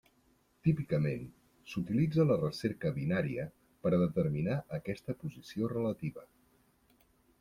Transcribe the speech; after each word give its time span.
Típicament 0.67 1.25
s'utilitza 1.73 2.25
la 2.31 2.37
recerca 2.41 2.93
binària 2.97 3.45
per 3.85 3.91
a 3.97 4.01
determinar 4.07 4.59
aquesta 4.81 5.17
posició 5.25 5.71
relativa. 5.79 6.25